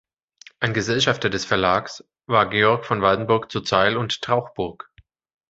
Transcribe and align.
Ein 0.59 0.73
Gesellschafter 0.73 1.29
des 1.29 1.45
Verlages 1.45 2.03
war 2.25 2.49
Georg 2.49 2.85
von 2.87 3.03
Waldburg 3.03 3.51
zu 3.51 3.61
Zeil 3.61 3.97
und 3.97 4.23
Trauchburg. 4.23 4.91